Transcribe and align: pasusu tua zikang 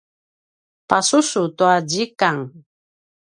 pasusu 0.87 1.41
tua 1.57 1.75
zikang 1.89 2.39